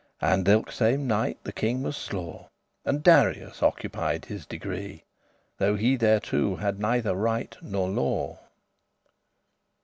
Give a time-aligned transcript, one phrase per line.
[0.19, 2.49] And thilke same night this king was slaw* *slain
[2.85, 5.03] And Darius occupied his degree,
[5.59, 8.39] Though he thereto had neither right nor law.